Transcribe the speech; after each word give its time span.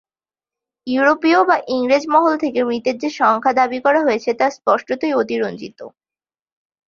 ইউরোপীয় 0.87 1.39
বা 1.43 1.57
ইংরেজ 1.67 2.03
মহল 2.13 2.33
থেকে 2.37 2.59
মৃতের 2.63 2.95
যে 2.97 3.09
সংখ্যা 3.19 3.53
দাবি 3.53 3.79
করা 3.85 3.99
হয়েছে 4.03 4.29
তা 4.33 4.47
স্পষ্টতই 4.49 5.13
অতিরঞ্জিত। 5.13 5.79